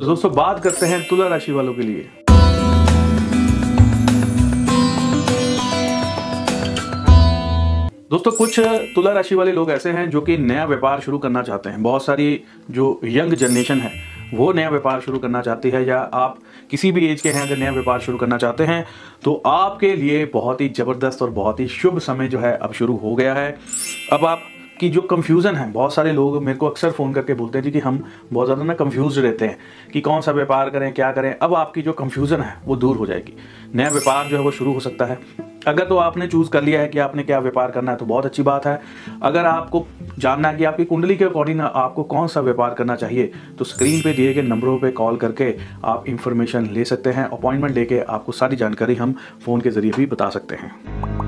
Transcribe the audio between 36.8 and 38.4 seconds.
है कि आपने क्या व्यापार करना है तो बहुत